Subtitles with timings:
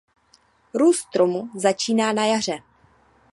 [0.73, 2.63] Růst stromu začíná na jaře.